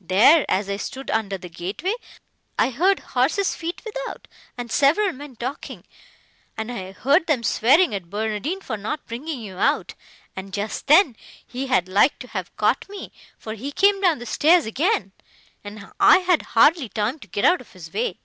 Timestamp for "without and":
3.84-4.68